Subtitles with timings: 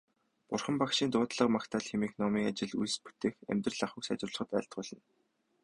[0.49, 5.01] Бурхан Багшийн дуудлага магтаал хэмээх номыг ажил үйлс бүтээх, амьдрал ахуйг сайжруулахад айлтгуулна.